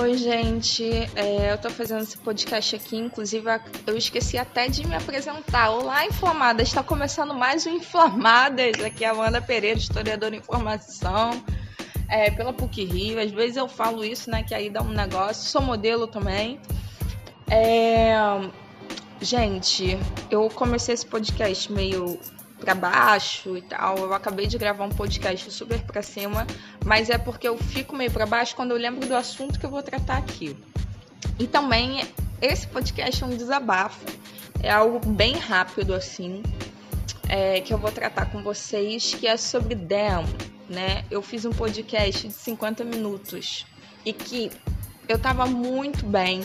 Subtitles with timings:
[0.00, 0.84] Oi, gente.
[1.16, 3.44] É, eu tô fazendo esse podcast aqui, inclusive
[3.84, 5.70] eu esqueci até de me apresentar.
[5.70, 6.68] Olá, Inflamadas!
[6.68, 8.80] Está começando mais um Inflamadas.
[8.84, 11.42] Aqui é a Amanda Pereira, historiadora em informação,
[12.08, 13.20] é, pela PUC Rio.
[13.20, 15.50] Às vezes eu falo isso, né, que aí dá um negócio.
[15.50, 16.60] Sou modelo também.
[17.50, 18.14] É...
[19.20, 19.98] Gente,
[20.30, 22.20] eu comecei esse podcast meio
[22.58, 23.98] para baixo e tal.
[23.98, 26.46] Eu acabei de gravar um podcast super para cima,
[26.84, 29.70] mas é porque eu fico meio para baixo quando eu lembro do assunto que eu
[29.70, 30.56] vou tratar aqui.
[31.38, 32.02] E também
[32.40, 34.04] esse podcast é um desabafo,
[34.62, 36.42] é algo bem rápido assim,
[37.28, 40.24] é, que eu vou tratar com vocês, que é sobre Dem,
[40.68, 41.04] né?
[41.10, 43.66] Eu fiz um podcast de 50 minutos
[44.04, 44.50] e que
[45.08, 46.42] eu tava muito bem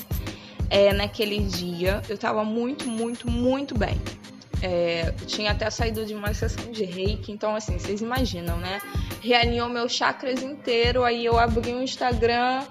[0.69, 3.99] é, naquele dia, eu tava muito, muito, muito bem.
[4.65, 8.81] É, tinha até saído de uma sessão de reiki, então assim, vocês imaginam, né?
[9.21, 12.63] Realinhou meus chakras inteiro, aí eu abri o um Instagram,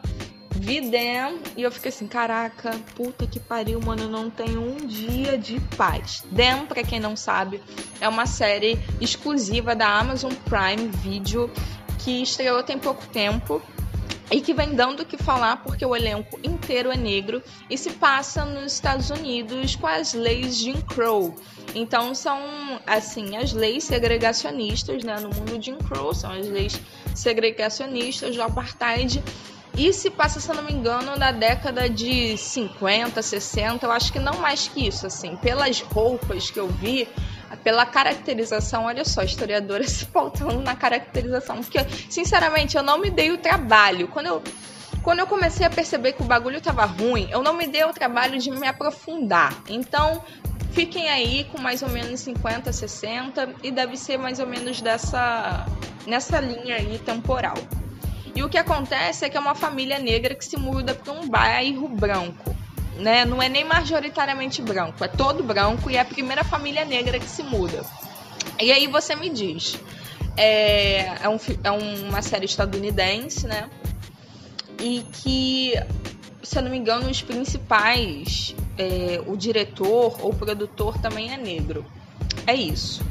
[0.56, 5.36] vi Dem e eu fiquei assim, caraca, puta que pariu, mano, não tenho um dia
[5.36, 6.24] de paz.
[6.30, 7.60] Dem, pra quem não sabe,
[8.00, 11.50] é uma série exclusiva da Amazon Prime Video
[11.98, 13.60] que estreou tem pouco tempo
[14.32, 17.90] e que vem dando o que falar porque o elenco inteiro é negro e se
[17.90, 21.34] passa nos Estados Unidos com as leis Jim Crow.
[21.74, 22.40] Então são
[22.86, 26.80] assim as leis segregacionistas, né, no mundo Jim Crow, são as leis
[27.14, 29.22] segregacionistas do apartheid.
[29.76, 34.18] E se passa, se não me engano, na década de 50, 60, eu acho que
[34.18, 37.08] não mais que isso, assim, pelas roupas que eu vi,
[37.56, 41.78] pela caracterização, olha só, historiadora se faltando na caracterização, porque
[42.10, 44.08] sinceramente eu não me dei o trabalho.
[44.08, 44.42] Quando eu
[45.02, 47.92] quando eu comecei a perceber que o bagulho tava ruim, eu não me dei o
[47.92, 49.52] trabalho de me aprofundar.
[49.68, 50.22] Então,
[50.70, 55.66] fiquem aí com mais ou menos 50, 60 e deve ser mais ou menos dessa
[56.06, 57.56] nessa linha aí temporal.
[58.34, 61.28] E o que acontece é que é uma família negra que se muda para um
[61.28, 62.54] bairro branco
[62.96, 63.24] né?
[63.24, 67.28] Não é nem majoritariamente branco, é todo branco e é a primeira família negra que
[67.28, 67.84] se muda.
[68.60, 69.78] E aí você me diz,
[70.36, 73.68] é, é, um, é uma série estadunidense, né?
[74.80, 75.74] E que,
[76.42, 81.84] se eu não me engano, os principais, é, o diretor ou produtor também é negro.
[82.46, 83.02] É isso.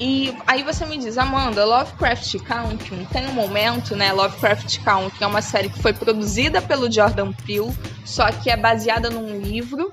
[0.00, 4.12] E aí você me diz, Amanda, Lovecraft Country tem um momento, né?
[4.12, 9.10] Lovecraft Country é uma série que foi produzida pelo Jordan Peele, só que é baseada
[9.10, 9.92] num livro.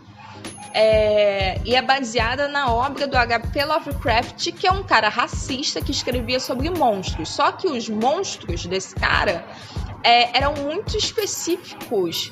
[0.77, 3.63] É, e é baseada na obra do H.P.
[3.63, 7.29] Lovecraft, que é um cara racista que escrevia sobre monstros.
[7.29, 9.45] Só que os monstros desse cara
[10.03, 12.31] é, eram muito específicos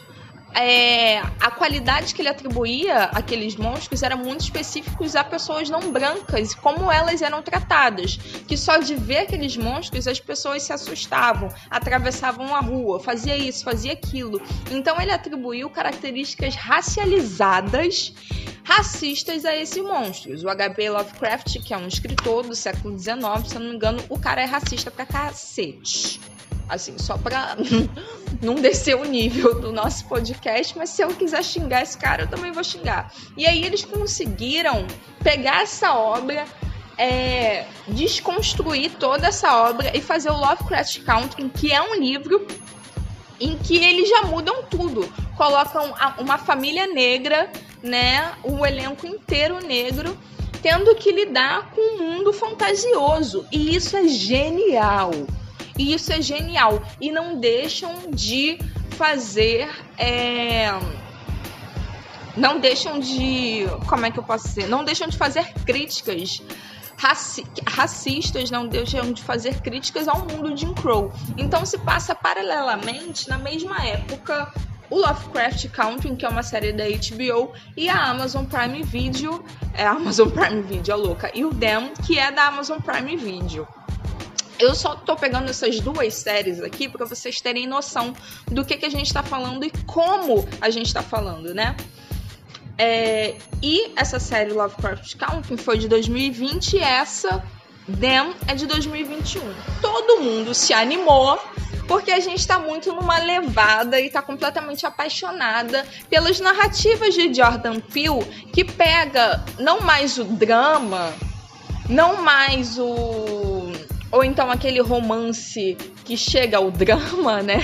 [0.55, 6.53] é, a qualidade que ele atribuía àqueles monstros era muito específicos a pessoas não brancas,
[6.53, 8.17] como elas eram tratadas.
[8.47, 13.63] Que só de ver aqueles monstros as pessoas se assustavam, atravessavam a rua, fazia isso,
[13.63, 14.41] fazia aquilo.
[14.71, 18.13] Então ele atribuiu características racializadas,
[18.63, 20.43] racistas a esses monstros.
[20.43, 20.89] O H.P.
[20.89, 24.41] Lovecraft, que é um escritor do século XIX, se eu não me engano, o cara
[24.41, 26.19] é racista pra cacete.
[26.73, 27.55] Assim, só pra
[28.41, 32.27] não descer o nível do nosso podcast, mas se eu quiser xingar esse cara, eu
[32.27, 33.13] também vou xingar.
[33.37, 34.87] E aí eles conseguiram
[35.23, 36.45] pegar essa obra,
[36.97, 42.47] é, desconstruir toda essa obra e fazer o Lovecraft Country, que é um livro
[43.39, 45.07] em que eles já mudam tudo.
[45.37, 47.51] Colocam uma família negra,
[47.83, 48.33] né?
[48.43, 50.17] O elenco inteiro negro,
[50.61, 53.45] tendo que lidar com um mundo fantasioso.
[53.51, 55.11] E isso é genial.
[55.77, 56.81] E isso é genial.
[56.99, 58.59] E não deixam de
[58.91, 59.69] fazer.
[59.97, 60.67] É...
[62.35, 63.65] Não deixam de.
[63.87, 64.67] Como é que eu posso dizer?
[64.67, 66.41] Não deixam de fazer críticas
[66.97, 71.11] raci racistas, não deixam de fazer críticas ao mundo de Jim Crow.
[71.37, 74.51] Então se passa paralelamente, na mesma época,
[74.89, 79.85] o Lovecraft Country, que é uma série da HBO, e a Amazon Prime Video, é
[79.85, 83.67] a Amazon Prime Video, a louca, e o Dem, que é da Amazon Prime Video.
[84.59, 88.13] Eu só tô pegando essas duas séries aqui para vocês terem noção
[88.47, 91.75] do que, que a gente está falando e como a gente está falando, né?
[92.77, 97.43] É, e essa série Lovecraft Country foi de 2020 e essa
[97.87, 99.41] Them é de 2021.
[99.81, 101.37] Todo mundo se animou
[101.87, 107.79] porque a gente está muito numa levada e está completamente apaixonada pelas narrativas de Jordan
[107.81, 108.23] Peele
[108.53, 111.13] que pega não mais o drama,
[111.89, 113.42] não mais o
[114.13, 115.75] ou então aquele romance
[116.05, 117.57] que chega ao drama, né?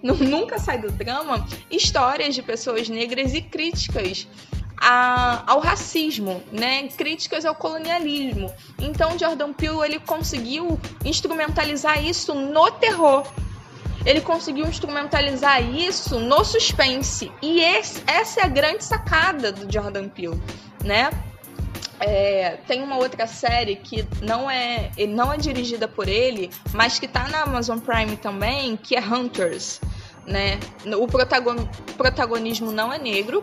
[0.00, 1.44] Nunca sai do drama.
[1.68, 4.28] Histórias de pessoas negras e críticas
[4.80, 6.86] a, ao racismo, né?
[6.96, 8.54] Críticas ao colonialismo.
[8.78, 13.26] Então Jordan Peele ele conseguiu instrumentalizar isso no terror.
[14.04, 17.32] ele conseguiu instrumentalizar isso no suspense.
[17.42, 20.40] E esse, essa é a grande sacada do Jordan Peele,
[20.84, 21.10] né?
[21.98, 27.08] É, tem uma outra série que não é, não é dirigida por ele, mas que
[27.08, 29.80] tá na Amazon Prime também, que é Hunters,
[30.26, 30.58] né?
[30.98, 31.56] O protagon,
[31.96, 33.42] protagonismo não é negro,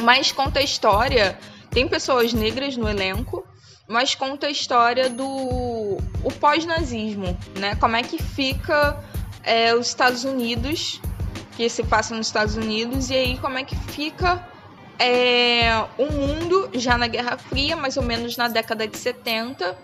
[0.00, 1.38] mas conta a história.
[1.70, 3.46] Tem pessoas negras no elenco,
[3.86, 7.76] mas conta a história do o pós-nazismo, né?
[7.76, 9.00] Como é que fica
[9.44, 11.00] é, os Estados Unidos,
[11.56, 14.44] que se passa nos Estados Unidos, e aí como é que fica
[14.98, 19.76] é, o mundo já na Guerra Fria, mais ou menos na década de 70.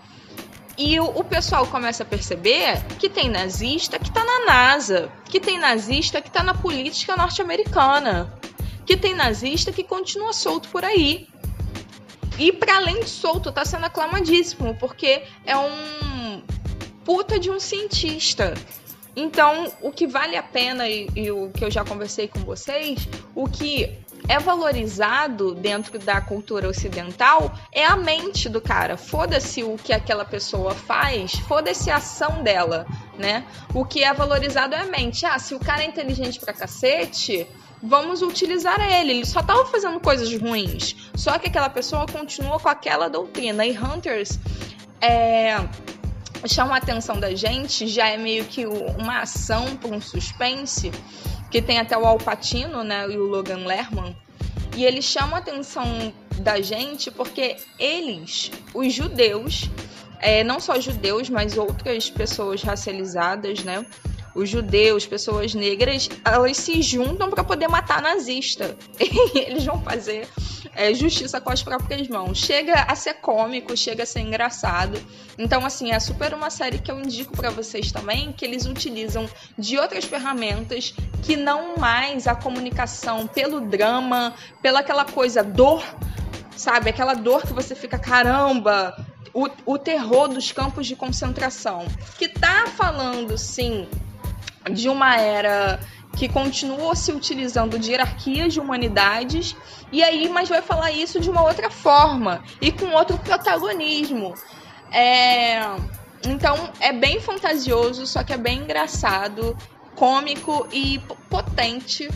[0.77, 5.59] E o, pessoal começa a perceber que tem nazista que está na NASA, que tem
[5.59, 8.33] nazista que está na política norte-americana,
[8.85, 11.27] que tem nazista que continua solto por aí.
[12.39, 16.41] E para além de solto, está sendo aclamadíssimo, porque é um
[17.05, 18.53] puta de um cientista.
[19.15, 23.07] Então, o que vale a pena, e, e, o que eu já conversei com vocês,
[23.35, 28.97] o que é valorizado dentro da cultura ocidental é a mente do cara.
[28.97, 32.85] Foda-se o que aquela pessoa faz, foda-se a ação dela,
[33.17, 33.45] né?
[33.73, 35.25] O que é valorizado é a mente.
[35.25, 37.47] Ah, se o cara é inteligente pra cacete,
[37.81, 39.11] vamos utilizar ele.
[39.11, 40.95] Ele só tava fazendo coisas ruins.
[41.15, 43.65] Só que aquela pessoa continua com aquela doutrina.
[43.65, 44.39] E Hunters
[44.99, 45.57] é
[46.47, 50.91] chama a atenção da gente, já é meio que uma ação para um suspense,
[51.51, 54.15] que tem até o Alpatino, né, e o Logan Lerman,
[54.75, 59.69] e eles chamam a atenção da gente porque eles, os judeus,
[60.19, 63.85] é, não só judeus, mas outras pessoas racializadas, né,
[64.33, 68.77] os judeus, pessoas negras, elas se juntam para poder matar nazista.
[69.33, 70.27] E eles vão fazer
[70.75, 72.37] é, justiça com as próprias mãos.
[72.37, 75.01] Chega a ser cômico, chega a ser engraçado.
[75.37, 79.29] Então, assim, é super uma série que eu indico para vocês também, que eles utilizam
[79.57, 80.93] de outras ferramentas
[81.23, 85.83] que não mais a comunicação pelo drama, pela aquela coisa dor,
[86.55, 86.89] sabe?
[86.89, 88.95] Aquela dor que você fica, caramba,
[89.33, 91.85] o, o terror dos campos de concentração.
[92.17, 93.87] Que tá falando, sim,
[94.71, 95.79] de uma era
[96.15, 99.55] que continua se utilizando de hierarquias de humanidades,
[99.91, 104.33] e aí, mas vai falar isso de uma outra forma e com outro protagonismo.
[104.91, 105.61] É,
[106.27, 109.57] então é bem fantasioso, só que é bem engraçado,
[109.95, 110.99] cômico e
[111.29, 112.09] potente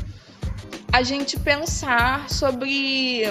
[0.92, 3.24] a gente pensar sobre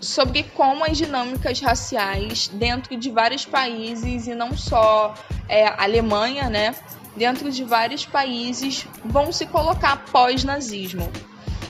[0.00, 5.14] sobre como as dinâmicas raciais dentro de vários países e não só
[5.48, 6.74] é, Alemanha, né?
[7.20, 11.12] Dentro de vários países vão se colocar pós-nazismo.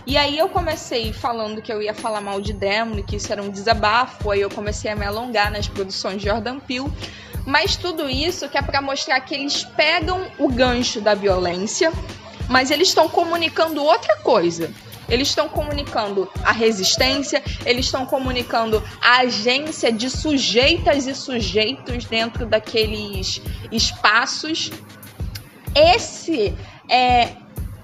[0.07, 3.43] E aí eu comecei falando que eu ia falar mal de Demon, que isso era
[3.43, 6.89] um desabafo, aí eu comecei a me alongar nas produções de Jordan Peele,
[7.45, 11.93] mas tudo isso que é para mostrar que eles pegam o gancho da violência,
[12.49, 14.71] mas eles estão comunicando outra coisa.
[15.09, 22.47] Eles estão comunicando a resistência, eles estão comunicando a agência de sujeitas e sujeitos dentro
[22.47, 23.43] daqueles
[23.73, 24.71] espaços
[25.75, 26.55] esse
[26.89, 27.37] é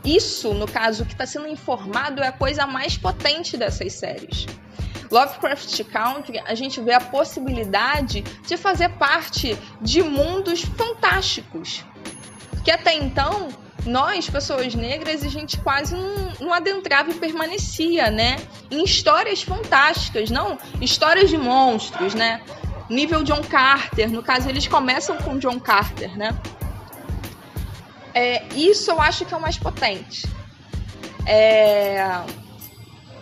[0.05, 4.47] isso, no caso, que está sendo informado é a coisa mais potente dessas séries.
[5.11, 11.85] Lovecraft Country, a gente vê a possibilidade de fazer parte de mundos fantásticos.
[12.64, 13.49] Que até então,
[13.85, 18.37] nós, pessoas negras, a gente quase não, não adentrava e permanecia, né?
[18.71, 22.43] Em histórias fantásticas, não histórias de monstros, né?
[22.88, 26.37] Nível John Carter, no caso, eles começam com John Carter, né?
[28.16, 30.26] É, isso eu acho que é o mais potente.
[31.26, 32.23] É,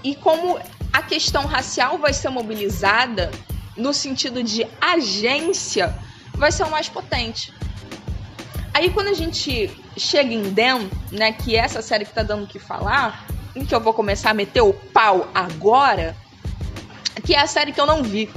[0.05, 0.57] e como
[0.93, 3.29] a questão racial vai ser mobilizada
[3.77, 5.93] no sentido de agência,
[6.35, 7.53] vai ser o mais potente.
[8.73, 12.45] Aí quando a gente chega em Dem, né, que é essa série que tá dando
[12.45, 16.17] o que falar, em que eu vou começar a meter o pau agora,
[17.25, 18.31] que é a série que eu não vi.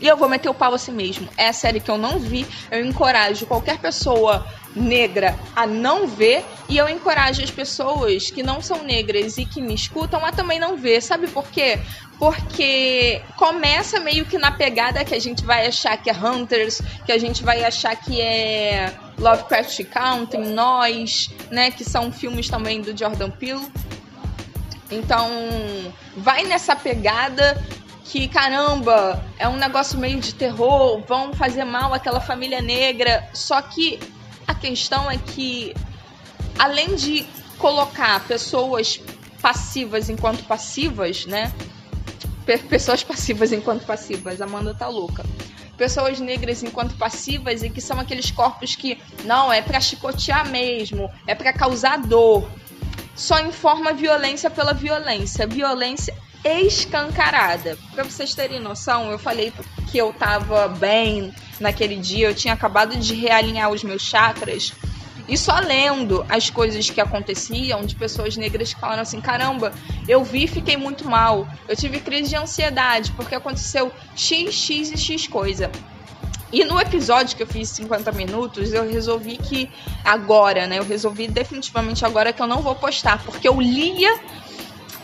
[0.00, 1.28] E eu vou meter o pau assim mesmo.
[1.36, 2.46] É a série que eu não vi.
[2.70, 8.60] Eu encorajo qualquer pessoa negra a não ver e eu encorajo as pessoas que não
[8.60, 11.00] são negras e que me escutam a também não ver.
[11.00, 11.78] Sabe por quê?
[12.18, 17.12] Porque começa meio que na pegada que a gente vai achar que é Hunters, que
[17.12, 22.96] a gente vai achar que é Lovecraft Country, Nós, né, que são filmes também do
[22.96, 23.66] Jordan Peele.
[24.90, 25.28] Então,
[26.16, 27.60] vai nessa pegada
[28.04, 33.28] que caramba, é um negócio meio de terror, vão fazer mal àquela família negra.
[33.32, 33.98] Só que
[34.46, 35.74] a questão é que,
[36.58, 37.26] além de
[37.58, 39.00] colocar pessoas
[39.40, 41.52] passivas enquanto passivas, né?
[42.68, 45.24] Pessoas passivas enquanto passivas, Amanda tá louca.
[45.76, 51.10] pessoas negras enquanto passivas e que são aqueles corpos que não é para chicotear mesmo,
[51.26, 52.48] é para causar dor.
[53.16, 57.78] Só informa violência pela violência, violência escancarada.
[57.92, 59.52] Para vocês terem noção, eu falei
[59.90, 64.72] que eu tava bem naquele dia, eu tinha acabado de realinhar os meus chakras.
[65.26, 69.72] E só lendo as coisas que aconteciam de pessoas negras que falaram assim: caramba,
[70.06, 71.48] eu vi e fiquei muito mal.
[71.66, 75.70] Eu tive crise de ansiedade porque aconteceu X, X e X coisa.
[76.52, 79.68] E no episódio que eu fiz 50 minutos, eu resolvi que
[80.04, 80.78] agora, né?
[80.78, 84.20] Eu resolvi definitivamente agora que eu não vou postar, porque eu lia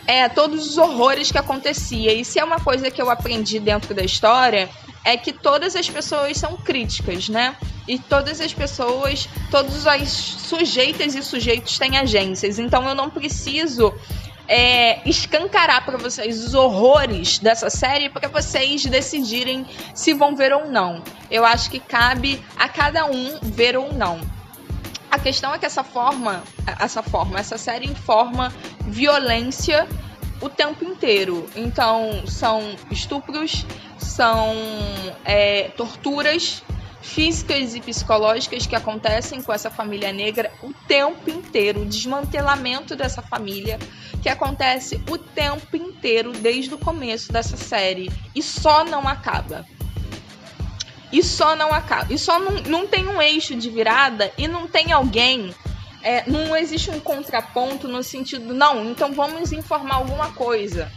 [0.07, 2.13] é, todos os horrores que acontecia.
[2.13, 4.69] E se é uma coisa que eu aprendi dentro da história,
[5.03, 7.55] é que todas as pessoas são críticas, né?
[7.87, 12.59] E todas as pessoas, todos as sujeitas e sujeitos têm agências.
[12.59, 13.93] Então eu não preciso
[14.47, 19.65] é, escancarar para vocês os horrores dessa série para vocês decidirem
[19.95, 21.03] se vão ver ou não.
[21.29, 24.19] Eu acho que cabe a cada um ver ou não.
[25.11, 26.41] A questão é que essa forma,
[26.79, 29.85] essa forma, essa série informa violência
[30.39, 31.49] o tempo inteiro.
[31.53, 33.65] Então, são estupros,
[33.99, 34.55] são
[35.25, 36.63] é, torturas
[37.01, 43.21] físicas e psicológicas que acontecem com essa família negra o tempo inteiro, o desmantelamento dessa
[43.21, 43.79] família
[44.21, 48.09] que acontece o tempo inteiro desde o começo dessa série.
[48.33, 49.65] E só não acaba
[51.11, 52.13] e só não acaba.
[52.13, 55.53] E só não, não tem um eixo de virada e não tem alguém.
[56.03, 60.91] É, não existe um contraponto no sentido, não, então vamos informar alguma coisa.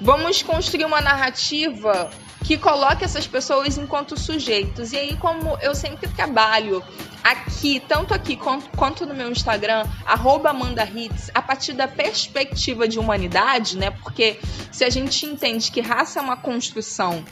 [0.00, 2.10] Vamos construir uma narrativa
[2.42, 4.92] que coloque essas pessoas enquanto sujeitos.
[4.92, 6.82] E aí, como eu sempre trabalho
[7.22, 13.76] aqui, tanto aqui quanto, quanto no meu Instagram, @amanda_hits, a partir da perspectiva de humanidade,
[13.76, 13.90] né?
[13.90, 14.40] Porque
[14.72, 17.24] se a gente entende que raça é uma construção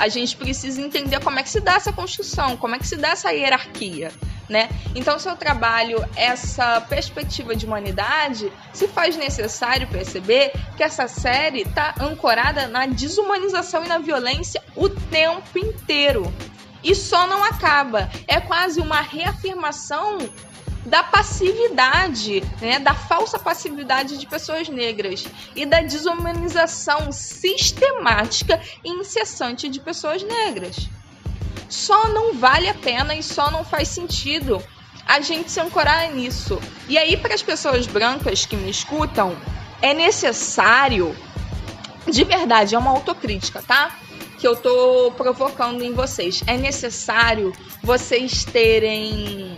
[0.00, 2.96] a gente precisa entender como é que se dá essa construção, como é que se
[2.96, 4.10] dá essa hierarquia.
[4.48, 4.70] Né?
[4.96, 11.60] Então, se eu trabalho essa perspectiva de humanidade, se faz necessário perceber que essa série
[11.60, 16.32] está ancorada na desumanização e na violência o tempo inteiro.
[16.82, 18.10] E só não acaba.
[18.26, 20.18] É quase uma reafirmação
[20.84, 29.68] da passividade, né, da falsa passividade de pessoas negras e da desumanização sistemática e incessante
[29.68, 30.88] de pessoas negras.
[31.68, 34.62] Só não vale a pena e só não faz sentido
[35.06, 36.60] a gente se ancorar nisso.
[36.88, 39.36] E aí, para as pessoas brancas que me escutam,
[39.82, 41.16] é necessário,
[42.08, 43.96] de verdade, é uma autocrítica, tá?
[44.38, 46.42] Que eu tô provocando em vocês.
[46.46, 49.56] É necessário vocês terem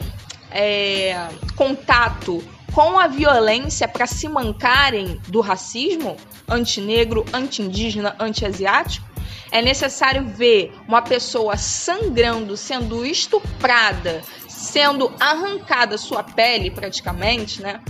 [0.53, 2.43] é, contato
[2.73, 6.17] com a violência para se mancarem do racismo
[6.49, 9.07] antinegro, anti-indígena, anti-asiático?
[9.51, 17.81] É necessário ver uma pessoa sangrando, sendo estuprada, sendo arrancada sua pele praticamente, né?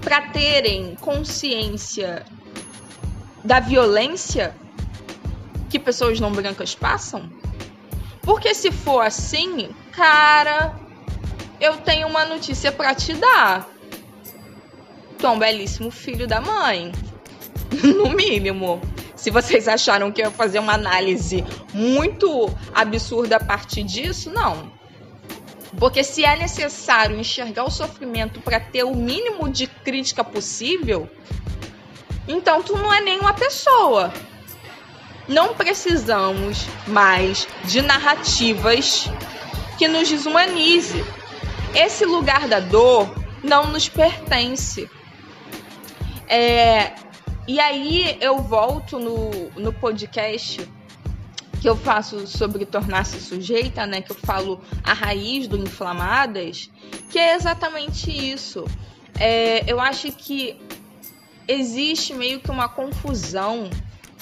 [0.00, 2.24] Para terem consciência
[3.44, 4.54] da violência
[5.68, 7.30] que pessoas não brancas passam?
[8.22, 10.74] Porque se for assim, cara,
[11.60, 13.68] eu tenho uma notícia para te dar.
[15.18, 16.92] Tu é um belíssimo filho da mãe.
[17.82, 18.80] no mínimo.
[19.16, 24.72] Se vocês acharam que eu ia fazer uma análise muito absurda a partir disso, não.
[25.78, 31.08] Porque se é necessário enxergar o sofrimento para ter o mínimo de crítica possível,
[32.26, 34.12] então tu não é nenhuma pessoa.
[35.28, 39.08] Não precisamos mais de narrativas
[39.78, 41.04] que nos desumanize.
[41.74, 43.12] Esse lugar da dor
[43.42, 44.88] não nos pertence.
[46.28, 46.94] É,
[47.46, 50.68] e aí eu volto no, no podcast
[51.60, 54.00] que eu faço sobre tornar-se sujeita, né?
[54.00, 56.70] Que eu falo a raiz do inflamadas,
[57.10, 58.64] que é exatamente isso.
[59.18, 60.58] É, eu acho que
[61.46, 63.68] existe meio que uma confusão,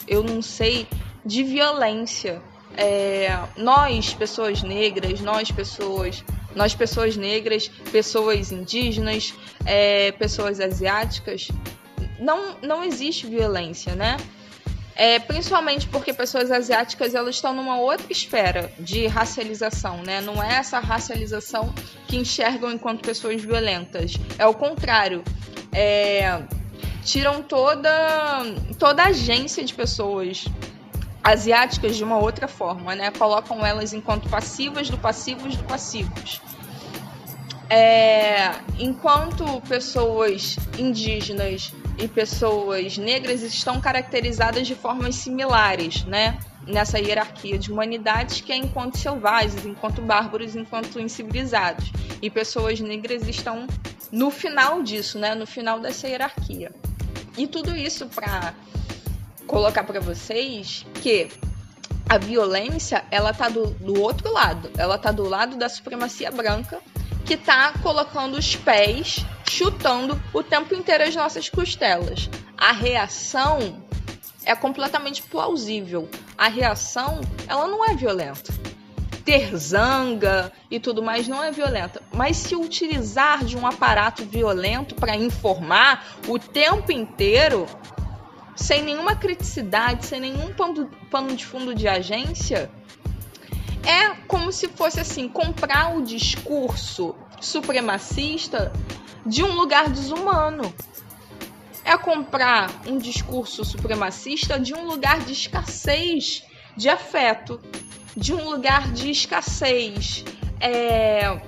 [0.06, 0.88] eu não sei,
[1.24, 2.42] de violência.
[2.76, 6.24] É, nós, pessoas negras, nós, pessoas
[6.58, 9.32] nós, pessoas negras, pessoas indígenas,
[9.64, 11.48] é, pessoas asiáticas,
[12.18, 14.16] não, não existe violência, né?
[14.96, 20.20] É, principalmente porque pessoas asiáticas elas estão numa outra esfera de racialização, né?
[20.20, 21.72] Não é essa racialização
[22.08, 24.14] que enxergam enquanto pessoas violentas.
[24.36, 25.22] É o contrário.
[25.72, 26.42] É,
[27.04, 28.42] tiram toda
[28.76, 30.46] toda agência de pessoas
[31.28, 33.10] asiáticas de uma outra forma, né?
[33.10, 36.40] Colocam elas enquanto passivas do passivos do passivos.
[37.68, 46.38] É, enquanto pessoas indígenas e pessoas negras estão caracterizadas de formas similares, né?
[46.66, 51.90] nessa hierarquia de humanidades que é enquanto selvagens, enquanto bárbaros, enquanto incivilizados.
[52.20, 53.66] E pessoas negras estão
[54.12, 55.34] no final disso, né?
[55.34, 56.70] No final dessa hierarquia.
[57.36, 58.52] E tudo isso para
[59.48, 61.28] colocar para vocês que
[62.08, 66.80] a violência ela tá do, do outro lado, ela tá do lado da supremacia branca
[67.24, 72.30] que tá colocando os pés, chutando o tempo inteiro as nossas costelas.
[72.56, 73.82] A reação
[74.44, 76.08] é completamente plausível.
[76.38, 78.54] A reação, ela não é violenta.
[79.26, 82.00] Ter zanga e tudo mais não é violenta.
[82.14, 87.66] Mas se utilizar de um aparato violento para informar o tempo inteiro,
[88.58, 92.68] sem nenhuma criticidade, sem nenhum pano de fundo de agência,
[93.86, 98.72] é como se fosse assim, comprar o discurso supremacista
[99.24, 100.74] de um lugar desumano.
[101.84, 106.42] É comprar um discurso supremacista de um lugar de escassez
[106.76, 107.60] de afeto,
[108.16, 110.24] de um lugar de escassez
[110.60, 111.40] é,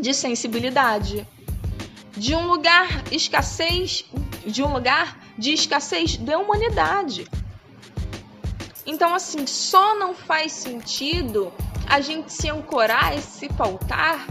[0.00, 1.28] de sensibilidade,
[2.16, 4.06] de um lugar escassez,
[4.46, 7.26] de um lugar de escassez de humanidade.
[8.86, 11.52] Então, assim, só não faz sentido
[11.88, 14.24] a gente se ancorar e se pautar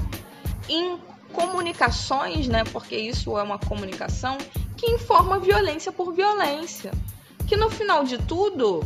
[0.70, 0.98] em
[1.34, 2.64] comunicações, né?
[2.64, 4.38] Porque isso é uma comunicação
[4.78, 6.92] que informa violência por violência.
[7.46, 8.80] Que no final de tudo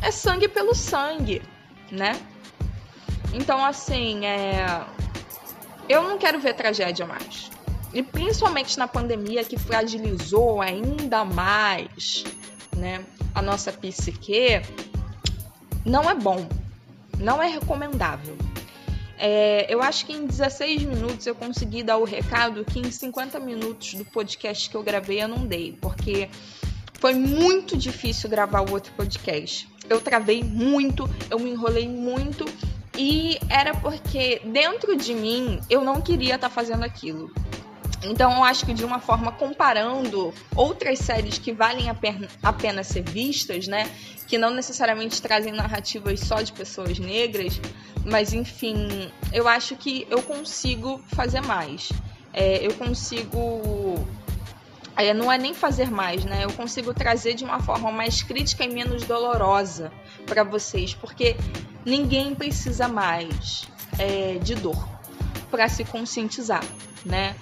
[0.00, 1.42] é sangue pelo sangue,
[1.90, 2.20] né?
[3.32, 4.80] Então, assim, é...
[5.88, 7.50] eu não quero ver tragédia mais.
[7.94, 12.24] E principalmente na pandemia que fragilizou ainda mais
[12.76, 14.60] né, a nossa psique,
[15.84, 16.48] não é bom,
[17.18, 18.36] não é recomendável.
[19.16, 23.38] É, eu acho que em 16 minutos eu consegui dar o recado que em 50
[23.38, 26.28] minutos do podcast que eu gravei eu não dei, porque
[26.94, 29.68] foi muito difícil gravar o outro podcast.
[29.88, 32.44] Eu travei muito, eu me enrolei muito
[32.96, 37.30] e era porque dentro de mim eu não queria estar tá fazendo aquilo.
[38.04, 42.52] Então eu acho que de uma forma comparando outras séries que valem a pena, a
[42.52, 43.90] pena ser vistas, né?
[44.26, 47.60] Que não necessariamente trazem narrativas só de pessoas negras,
[48.04, 51.90] mas enfim, eu acho que eu consigo fazer mais.
[52.32, 54.06] É, eu consigo.
[54.96, 56.44] É, não é nem fazer mais, né?
[56.44, 59.90] Eu consigo trazer de uma forma mais crítica e menos dolorosa
[60.26, 61.36] para vocês, porque
[61.84, 63.66] ninguém precisa mais
[63.98, 64.88] é, de dor
[65.50, 66.64] para se conscientizar,
[67.04, 67.34] né?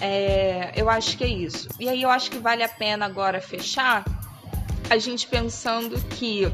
[0.00, 1.68] É, eu acho que é isso.
[1.80, 4.04] E aí eu acho que vale a pena agora fechar
[4.88, 6.52] a gente pensando que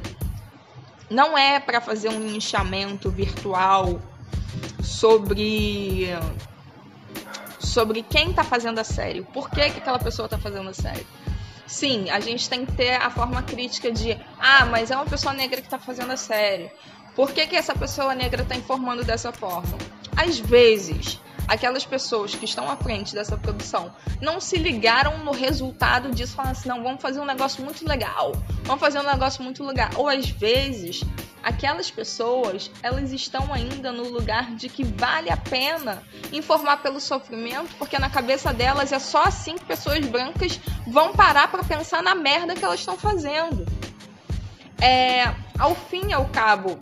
[1.10, 4.00] não é para fazer um linchamento virtual
[4.82, 6.08] sobre
[7.58, 11.06] sobre quem está fazendo a série, por que, que aquela pessoa está fazendo a série.
[11.66, 15.32] Sim, a gente tem que ter a forma crítica de ah, mas é uma pessoa
[15.32, 16.70] negra que está fazendo a série.
[17.14, 19.78] Por que, que essa pessoa negra está informando dessa forma?
[20.14, 26.10] Às vezes, aquelas pessoas que estão à frente dessa produção não se ligaram no resultado
[26.10, 28.32] disso, falando assim, não, vamos fazer um negócio muito legal,
[28.64, 29.90] vamos fazer um negócio muito legal.
[29.96, 31.02] Ou às vezes,
[31.42, 36.02] aquelas pessoas, elas estão ainda no lugar de que vale a pena
[36.32, 41.50] informar pelo sofrimento, porque na cabeça delas é só assim que pessoas brancas vão parar
[41.50, 43.66] para pensar na merda que elas estão fazendo.
[44.80, 46.78] É, ao fim e ao cabo,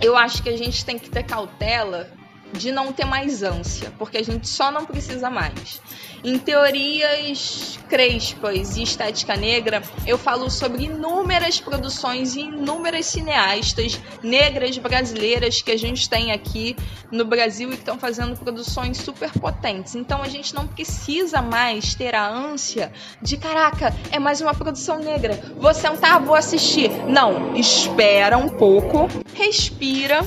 [0.00, 2.10] eu acho que a gente tem que ter cautela
[2.54, 5.80] de não ter mais ânsia, porque a gente só não precisa mais.
[6.22, 14.78] Em teorias crespas e estética negra, eu falo sobre inúmeras produções e inúmeras cineastas negras
[14.78, 16.76] brasileiras que a gente tem aqui
[17.10, 19.94] no Brasil e que estão fazendo produções super potentes.
[19.94, 22.90] Então a gente não precisa mais ter a ânsia
[23.20, 25.38] de caraca, é mais uma produção negra.
[25.58, 26.90] Vou sentar, vou assistir.
[27.06, 30.20] Não, espera um pouco, respira.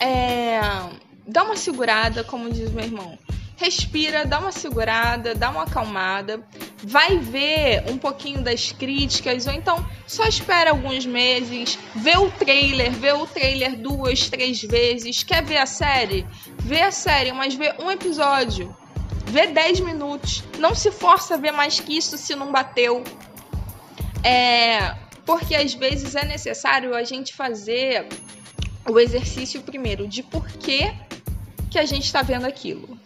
[0.00, 3.18] É dá uma segurada, como diz meu irmão.
[3.56, 6.42] Respira, dá uma segurada, dá uma acalmada,
[6.82, 12.90] vai ver um pouquinho das críticas, ou então só espera alguns meses, vê o trailer,
[12.90, 15.22] vê o trailer duas, três vezes.
[15.22, 16.26] Quer ver a série?
[16.58, 18.74] Vê a série, mas vê um episódio.
[19.26, 20.42] Vê 10 minutos.
[20.58, 23.04] Não se força a ver mais que isso se não bateu.
[24.24, 24.96] É.
[25.24, 28.08] Porque às vezes é necessário a gente fazer
[28.88, 30.92] o exercício primeiro de por que
[31.70, 32.98] que a gente está vendo aquilo.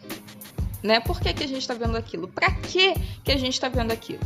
[0.82, 1.00] Né?
[1.00, 2.28] Por que, que a gente está vendo aquilo?
[2.28, 4.20] Para que, que a gente está vendo aquilo?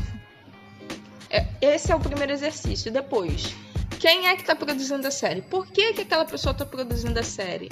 [1.31, 2.91] É, esse é o primeiro exercício.
[2.91, 3.55] Depois,
[3.99, 5.43] quem é que está produzindo a série?
[5.43, 7.69] Por que, que aquela pessoa está produzindo a série?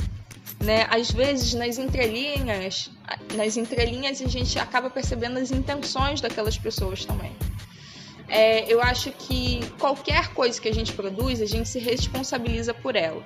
[0.63, 0.87] Né?
[0.91, 2.91] Às vezes, nas entrelinhas,
[3.35, 7.33] nas entrelinhas a gente acaba percebendo as intenções daquelas pessoas também.
[8.29, 12.97] É, eu acho que qualquer coisa que a gente produz, a gente se responsabiliza por
[12.97, 13.25] ela.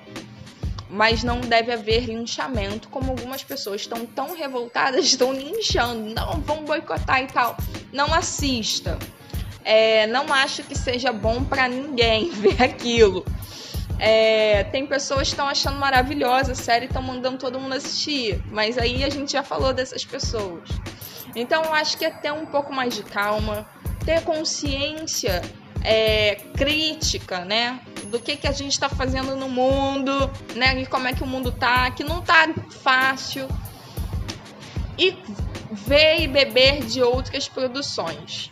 [0.93, 6.13] Mas não deve haver linchamento, como algumas pessoas estão tão revoltadas, estão linchando.
[6.13, 7.55] Não, vão boicotar e tal.
[7.93, 8.99] Não assista.
[9.63, 13.25] É, não acho que seja bom para ninguém ver aquilo.
[13.97, 18.43] É, tem pessoas que estão achando maravilhosa a série e estão mandando todo mundo assistir.
[18.51, 20.67] Mas aí a gente já falou dessas pessoas.
[21.35, 23.65] Então eu acho que é ter um pouco mais de calma,
[24.03, 25.41] ter consciência
[25.83, 27.79] é, crítica, né?
[28.05, 30.79] Do que, que a gente está fazendo no mundo, né?
[30.81, 32.47] E como é que o mundo tá, que não tá
[32.81, 33.47] fácil.
[34.97, 35.17] E
[35.71, 38.51] ver e beber de outras produções.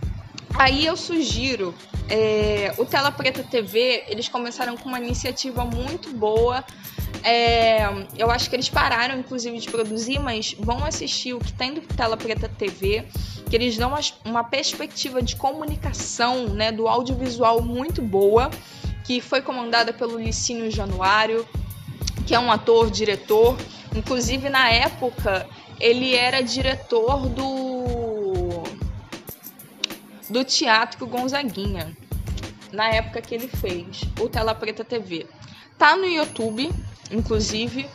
[0.55, 1.75] Aí eu sugiro
[2.09, 6.63] é, o Tela Preta TV, eles começaram com uma iniciativa muito boa.
[7.23, 7.81] É,
[8.17, 11.81] eu acho que eles pararam, inclusive, de produzir, mas vão assistir o que tem do
[11.81, 13.05] Tela Preta TV,
[13.49, 18.51] que eles dão uma perspectiva de comunicação, né, do audiovisual muito boa,
[19.03, 21.47] que foi comandada pelo Licínio Januário,
[22.27, 23.57] que é um ator, diretor.
[23.95, 25.47] Inclusive, na época,
[25.79, 28.63] ele era diretor do
[30.29, 31.97] do Teatro Gonzaguinha,
[32.71, 35.25] na época que ele fez o Tela Preta TV.
[35.75, 36.69] Tá no YouTube,
[37.09, 37.89] inclusive,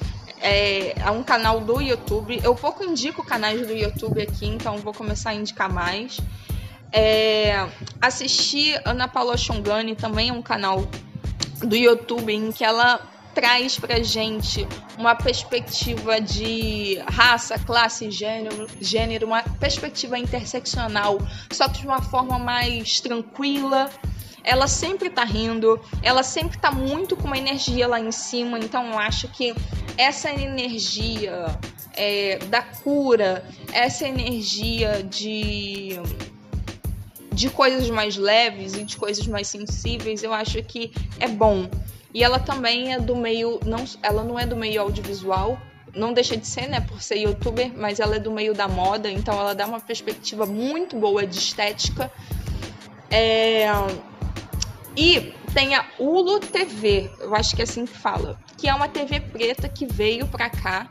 [0.44, 2.38] é, é, um canal do YouTube.
[2.44, 6.20] Eu pouco indico canais do YouTube aqui, então vou começar a indicar mais.
[6.92, 7.66] É,
[8.00, 10.86] assisti Ana Paula Chongani, também é um canal
[11.60, 13.00] do YouTube em que ela
[13.34, 21.18] traz pra gente uma perspectiva de raça, classe, gênero, gênero, uma perspectiva interseccional,
[21.50, 23.88] só que de uma forma mais tranquila.
[24.46, 28.92] Ela sempre tá rindo, ela sempre tá muito com uma energia lá em cima, então
[28.92, 29.54] eu acho que
[29.96, 31.58] essa energia
[31.94, 35.98] é, da cura, essa energia de
[37.32, 41.68] de coisas mais leves e de coisas mais sensíveis, eu acho que é bom.
[42.12, 45.58] E ela também é do meio, não, ela não é do meio audiovisual,
[45.92, 49.10] não deixa de ser, né, por ser youtuber, mas ela é do meio da moda,
[49.10, 52.10] então ela dá uma perspectiva muito boa de estética.
[53.10, 53.66] É...
[54.96, 58.88] E tem a Hulu TV, eu acho que é assim que fala, que é uma
[58.88, 60.90] TV preta que veio pra cá,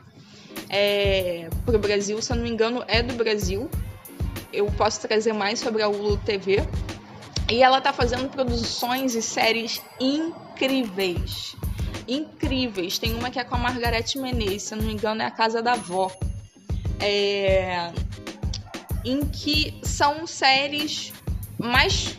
[0.69, 3.69] é, pro Brasil, se eu não me engano, é do Brasil.
[4.51, 6.63] Eu posso trazer mais sobre a Hulu TV.
[7.51, 11.55] E ela tá fazendo produções e séries incríveis.
[12.07, 12.97] Incríveis.
[12.97, 15.31] Tem uma que é com a Margarete Menezes, se eu não me engano, é a
[15.31, 16.11] Casa da Vó.
[16.99, 17.91] É...
[19.03, 21.11] Em que são séries
[21.57, 22.17] mais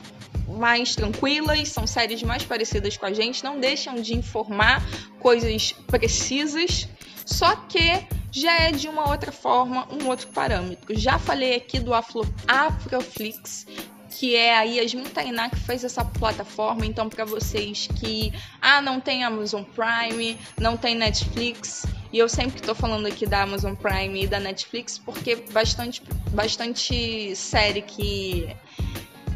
[0.49, 4.83] mais tranquilas, são séries mais parecidas com a gente, não deixam de informar
[5.19, 6.89] coisas precisas,
[7.25, 10.99] só que já é de uma outra forma, um outro parâmetro.
[10.99, 13.67] Já falei aqui do Afro, Afroflix,
[14.11, 16.87] que é a Yasmin Tainá que fez essa plataforma.
[16.87, 22.61] Então, para vocês que ah, não tem Amazon Prime, não tem Netflix, e eu sempre
[22.61, 28.55] estou falando aqui da Amazon Prime e da Netflix porque bastante, bastante série que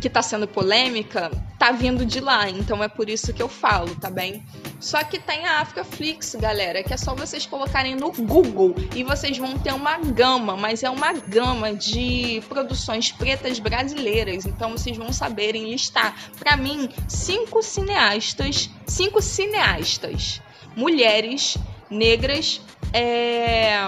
[0.00, 2.48] que tá sendo polêmica, tá vindo de lá.
[2.48, 4.44] Então é por isso que eu falo, tá bem?
[4.80, 9.36] Só que tem a Africaflix, galera, que é só vocês colocarem no Google e vocês
[9.36, 14.46] vão ter uma gama, mas é uma gama de produções pretas brasileiras.
[14.46, 20.40] Então vocês vão saberem listar, para mim, cinco cineastas, cinco cineastas,
[20.76, 21.56] mulheres
[21.90, 22.60] negras,
[22.92, 23.78] é,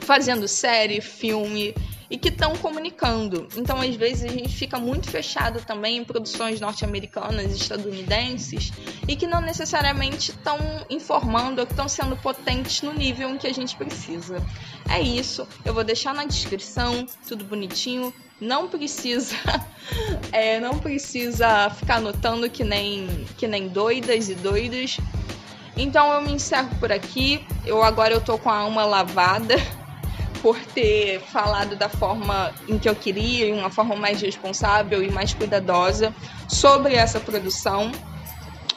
[0.00, 1.74] fazendo série, filme
[2.12, 3.48] e que estão comunicando.
[3.56, 8.70] Então, às vezes, a gente fica muito fechado também em produções norte-americanas, estadunidenses,
[9.08, 10.58] e que não necessariamente estão
[10.90, 14.46] informando ou estão sendo potentes no nível em que a gente precisa.
[14.90, 15.48] É isso.
[15.64, 18.12] Eu vou deixar na descrição, tudo bonitinho.
[18.38, 19.34] Não precisa,
[20.32, 24.98] é, não precisa ficar anotando que nem, que nem doidas e doidos.
[25.78, 27.42] Então eu me encerro por aqui.
[27.64, 29.54] Eu agora eu tô com a alma lavada
[30.42, 35.10] por ter falado da forma em que eu queria, em uma forma mais responsável e
[35.10, 36.12] mais cuidadosa
[36.48, 37.92] sobre essa produção.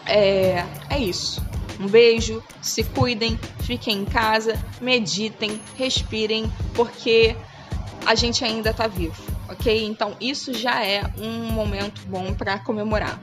[0.06, 1.44] É, é isso.
[1.80, 7.36] Um beijo, se cuidem, fiquem em casa, meditem, respirem, porque
[8.06, 9.84] a gente ainda está vivo, ok?
[9.86, 13.20] Então isso já é um momento bom para comemorar.